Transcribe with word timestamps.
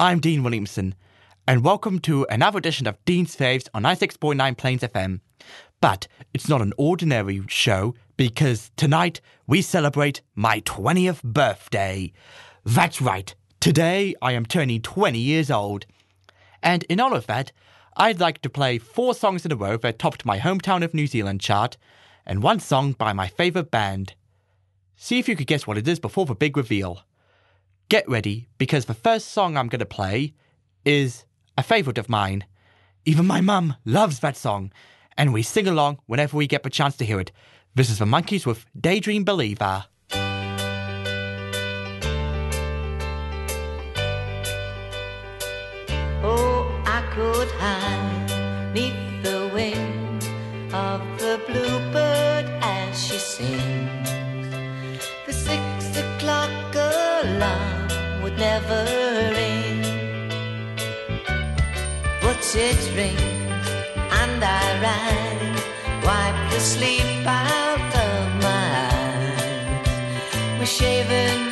I'm 0.00 0.20
Dean 0.20 0.44
Williamson, 0.44 0.94
and 1.48 1.64
welcome 1.64 1.98
to 2.00 2.24
another 2.30 2.58
edition 2.58 2.86
of 2.86 3.04
Dean's 3.04 3.34
Faves 3.34 3.68
on 3.74 3.82
96.9 3.82 4.56
Plains 4.56 4.82
FM. 4.82 5.18
But 5.80 6.06
it's 6.32 6.48
not 6.48 6.62
an 6.62 6.72
ordinary 6.78 7.42
show 7.48 7.96
because 8.16 8.70
tonight 8.76 9.20
we 9.48 9.60
celebrate 9.60 10.22
my 10.36 10.60
20th 10.60 11.24
birthday. 11.24 12.12
That's 12.64 13.02
right, 13.02 13.34
today 13.58 14.14
I 14.22 14.34
am 14.34 14.46
turning 14.46 14.82
20 14.82 15.18
years 15.18 15.50
old. 15.50 15.84
And 16.62 16.84
in 16.84 17.00
all 17.00 17.12
of 17.12 17.26
that, 17.26 17.50
I'd 17.96 18.20
like 18.20 18.40
to 18.42 18.48
play 18.48 18.78
four 18.78 19.14
songs 19.14 19.44
in 19.44 19.50
a 19.50 19.56
row 19.56 19.78
that 19.78 19.98
topped 19.98 20.24
my 20.24 20.38
hometown 20.38 20.84
of 20.84 20.94
New 20.94 21.08
Zealand 21.08 21.40
chart, 21.40 21.76
and 22.24 22.40
one 22.40 22.60
song 22.60 22.92
by 22.92 23.12
my 23.12 23.26
favourite 23.26 23.72
band. 23.72 24.14
See 24.94 25.18
if 25.18 25.28
you 25.28 25.34
could 25.34 25.48
guess 25.48 25.66
what 25.66 25.76
it 25.76 25.88
is 25.88 25.98
before 25.98 26.24
the 26.24 26.36
big 26.36 26.56
reveal 26.56 27.02
get 27.88 28.08
ready 28.08 28.48
because 28.58 28.84
the 28.84 28.94
first 28.94 29.28
song 29.28 29.56
I'm 29.56 29.68
going 29.68 29.78
to 29.78 29.86
play 29.86 30.34
is 30.84 31.24
a 31.56 31.62
favourite 31.62 31.98
of 31.98 32.08
mine. 32.08 32.44
Even 33.04 33.26
my 33.26 33.40
mum 33.40 33.76
loves 33.84 34.20
that 34.20 34.36
song, 34.36 34.72
and 35.16 35.32
we 35.32 35.42
sing 35.42 35.66
along 35.66 35.98
whenever 36.06 36.36
we 36.36 36.46
get 36.46 36.62
the 36.62 36.70
chance 36.70 36.96
to 36.98 37.04
hear 37.04 37.18
it. 37.18 37.32
This 37.74 37.90
is 37.90 37.98
the 37.98 38.04
Monkees 38.04 38.44
with 38.44 38.66
Daydream 38.78 39.24
Believer. 39.24 39.86
Oh, 46.22 46.82
I 46.84 47.02
could 47.14 47.50
hide 47.52 48.74
neath 48.74 49.22
the 49.22 49.50
wing 49.54 50.20
of 50.74 51.00
the 51.18 51.40
bluebird 51.46 52.46
as 52.62 53.02
she 53.06 53.18
sings. 53.18 53.77
Never 58.60 58.84
ring, 59.36 59.82
but 62.20 62.42
it 62.56 62.80
rings 62.96 63.68
and 64.20 64.42
I 64.42 64.66
rise, 64.86 65.64
wipe 66.04 66.40
the 66.52 66.60
sleep 66.60 67.26
out 67.26 67.92
of 68.08 68.24
my 68.46 68.68
eyes. 68.92 69.88
My 70.58 70.64
shaven 70.64 71.47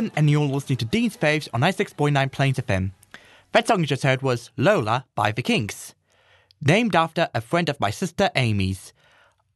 Williamson, 0.00 0.18
and 0.18 0.30
you're 0.30 0.46
listening 0.46 0.78
to 0.78 0.86
Dean's 0.86 1.14
Faves 1.14 1.46
on 1.52 1.60
96.9 1.60 2.32
Plains 2.32 2.56
FM. 2.56 2.92
That 3.52 3.68
song 3.68 3.80
you 3.80 3.86
just 3.86 4.02
heard 4.02 4.22
was 4.22 4.50
Lola 4.56 5.04
by 5.14 5.30
The 5.30 5.42
Kinks, 5.42 5.94
named 6.62 6.96
after 6.96 7.28
a 7.34 7.42
friend 7.42 7.68
of 7.68 7.78
my 7.78 7.90
sister 7.90 8.30
Amy's. 8.34 8.94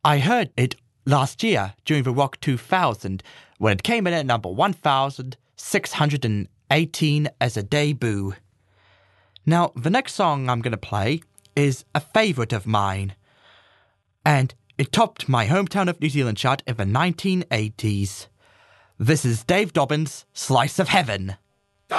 I 0.04 0.18
heard 0.18 0.50
it 0.54 0.74
last 1.06 1.42
year 1.42 1.72
during 1.86 2.02
the 2.02 2.12
Rock 2.12 2.38
2000 2.40 3.22
when 3.56 3.72
it 3.72 3.82
came 3.82 4.06
in 4.06 4.12
at 4.12 4.26
number 4.26 4.50
1618 4.50 7.28
as 7.40 7.56
a 7.56 7.62
debut. 7.62 8.34
Now, 9.46 9.72
the 9.74 9.88
next 9.88 10.12
song 10.12 10.50
I'm 10.50 10.60
going 10.60 10.72
to 10.72 10.76
play 10.76 11.22
is 11.56 11.86
a 11.94 12.00
favourite 12.00 12.52
of 12.52 12.66
mine, 12.66 13.14
and 14.26 14.52
it 14.76 14.92
topped 14.92 15.26
my 15.26 15.46
hometown 15.46 15.88
of 15.88 16.02
New 16.02 16.10
Zealand 16.10 16.36
chart 16.36 16.62
in 16.66 16.76
the 16.76 16.84
1980s. 16.84 18.26
This 18.98 19.24
is 19.24 19.42
Dave 19.42 19.72
Dobbyn's 19.72 20.24
Slice 20.32 20.78
of 20.78 20.86
Heaven. 20.86 21.36
Hey, 21.90 21.96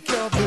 kick 0.00 0.30
blues. 0.30 0.45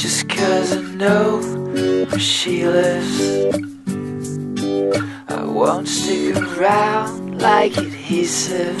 Just 0.00 0.28
cause 0.28 0.76
I 0.76 0.80
know 0.94 1.40
where 2.08 2.20
she 2.20 2.64
lives. 2.64 3.20
I 5.28 5.42
won't 5.42 5.88
stick 5.88 6.36
around 6.36 7.40
like 7.40 7.76
adhesive. 7.76 8.80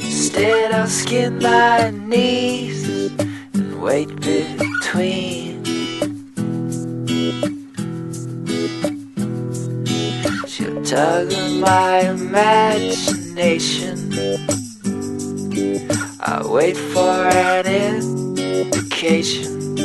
Instead, 0.00 0.72
I'll 0.72 0.88
skin 0.88 1.38
my 1.38 1.90
knees 1.90 3.12
and 3.54 3.80
wait 3.80 4.08
between. 4.16 5.62
She'll 10.48 10.82
tug 10.82 11.32
on 11.32 11.60
my 11.60 12.00
imagination. 12.00 13.94
I 16.26 16.42
wait 16.44 16.76
for 16.76 17.28
an 17.28 17.66
indication. 19.04 19.76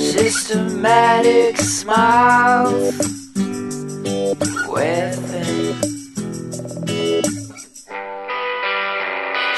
Systematic 0.00 1.56
smiles 1.58 2.98
within. 4.68 5.74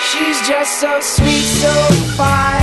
She's 0.09 0.49
just 0.49 0.81
so 0.81 1.01
sweet, 1.01 1.49
so 1.63 1.73
fine, 2.17 2.58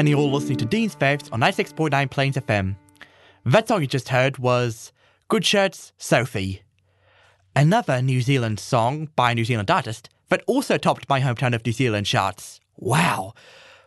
and 0.00 0.08
you're 0.08 0.18
all 0.18 0.32
listening 0.32 0.56
to 0.56 0.64
Dean's 0.64 0.96
Faves 0.96 1.30
on 1.30 1.40
96.9 1.40 2.10
Plains 2.10 2.36
FM. 2.36 2.74
That 3.44 3.68
song 3.68 3.82
you 3.82 3.86
just 3.86 4.08
heard 4.08 4.38
was 4.38 4.92
Goodshirt's, 5.28 5.92
Sophie. 5.98 6.62
Another 7.54 8.00
New 8.00 8.22
Zealand 8.22 8.60
song 8.60 9.10
by 9.14 9.32
a 9.32 9.34
New 9.34 9.44
Zealand 9.44 9.70
artist 9.70 10.08
that 10.30 10.42
also 10.46 10.78
topped 10.78 11.06
my 11.10 11.20
hometown 11.20 11.54
of 11.54 11.66
New 11.66 11.72
Zealand 11.72 12.06
charts. 12.06 12.60
Wow! 12.78 13.34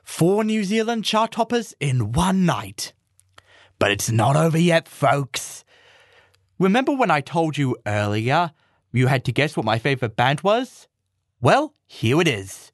Four 0.04 0.44
New 0.44 0.64
Zealand 0.64 1.04
chart 1.04 1.32
toppers 1.32 1.74
in 1.80 2.12
one 2.12 2.46
night. 2.46 2.94
But 3.80 3.90
it's 3.90 4.12
not 4.12 4.36
over 4.36 4.60
yet, 4.60 4.88
folks. 4.88 5.66
Remember 6.60 6.92
when 6.92 7.10
I 7.10 7.22
told 7.22 7.58
you 7.58 7.76
earlier 7.88 8.52
you 8.92 9.08
had 9.08 9.26
to 9.26 9.32
guess 9.32 9.58
what 9.58 9.66
my 9.66 9.80
favourite 9.80 10.16
band 10.16 10.42
was? 10.42 10.88
Well, 11.42 11.74
here 11.88 12.22
it 12.22 12.28
is. 12.28 12.72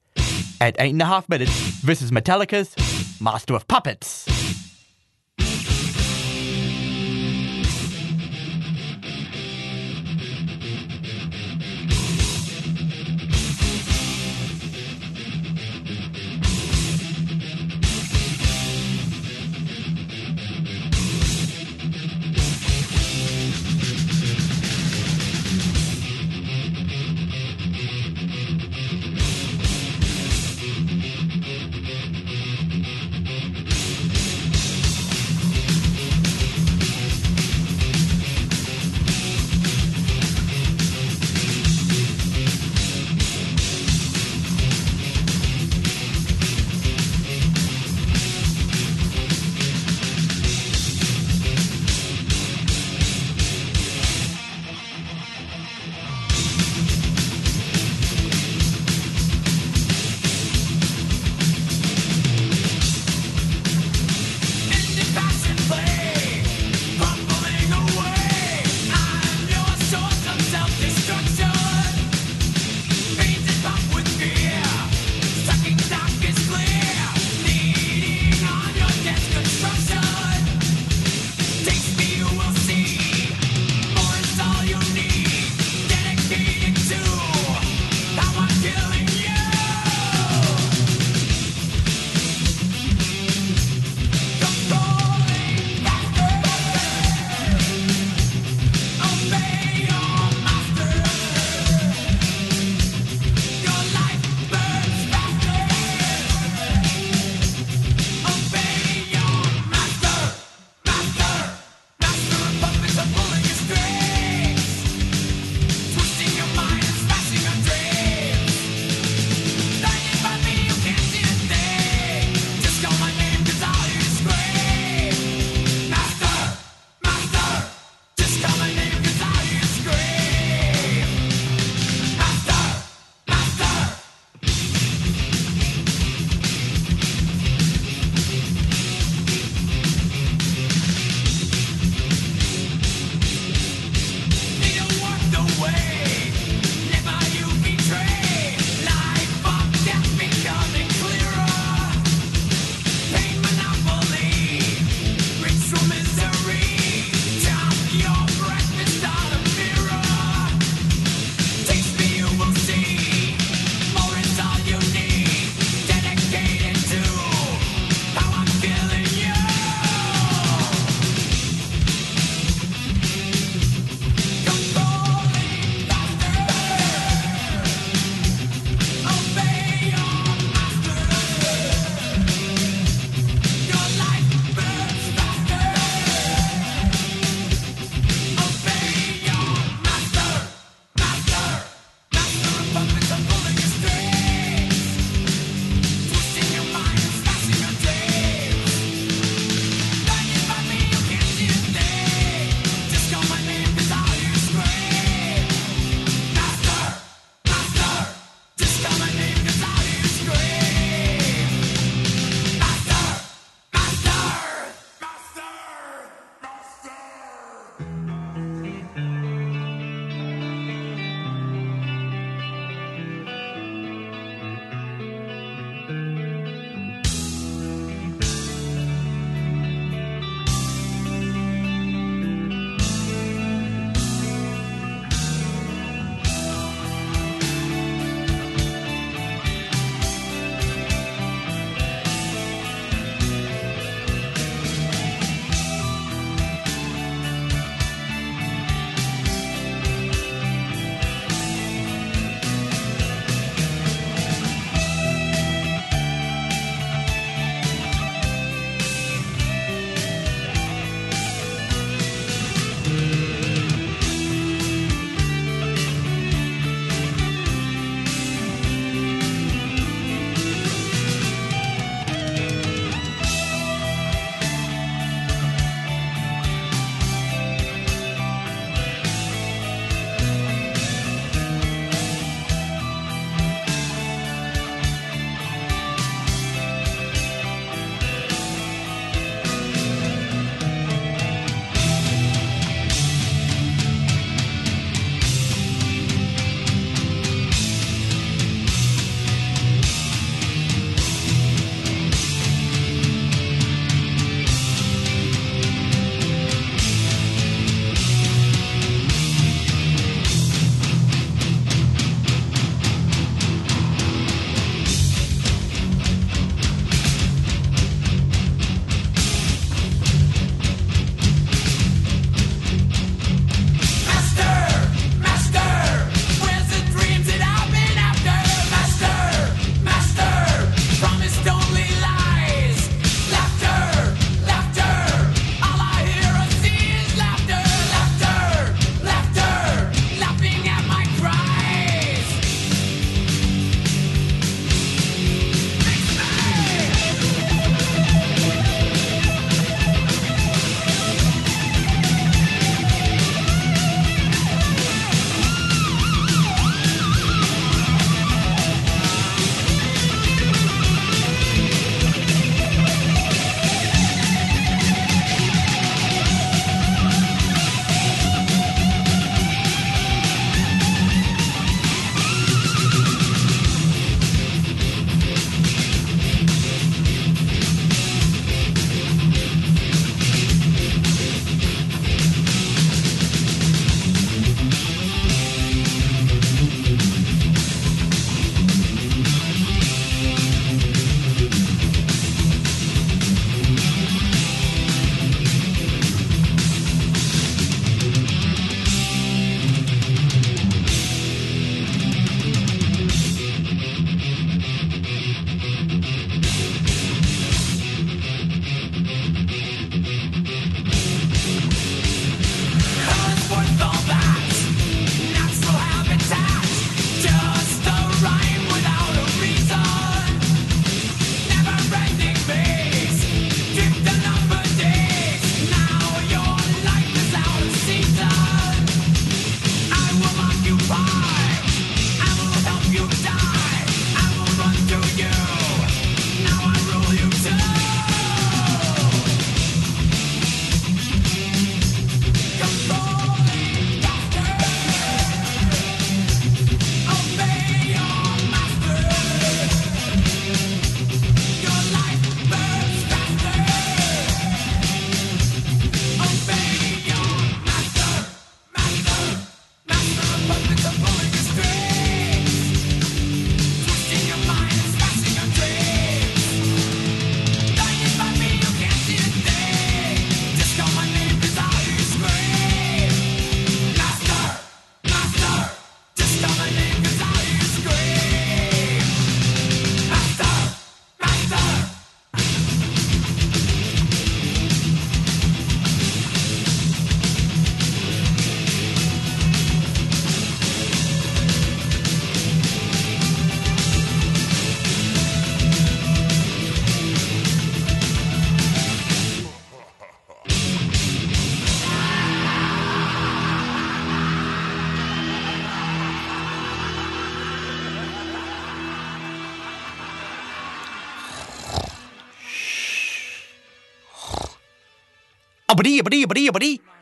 At 0.61 0.75
eight 0.79 0.91
and 0.91 1.01
a 1.01 1.05
half 1.05 1.29
minutes, 1.29 1.83
is 2.01 2.11
Metallica's 2.11 2.75
Master 3.21 3.53
of 3.55 3.67
Puppets. 3.67 4.38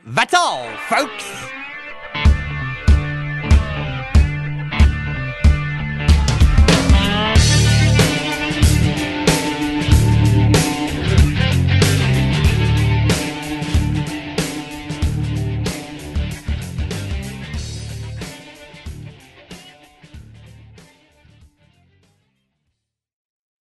That's 0.06 0.34
all, 0.34 0.68
folks. 0.90 1.57